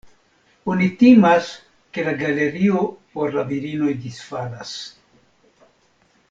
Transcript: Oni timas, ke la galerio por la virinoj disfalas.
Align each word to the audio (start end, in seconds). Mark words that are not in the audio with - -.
Oni 0.75 0.85
timas, 1.01 1.49
ke 1.97 2.05
la 2.07 2.13
galerio 2.21 2.81
por 3.19 3.37
la 3.39 3.45
virinoj 3.53 3.93
disfalas. 4.07 4.75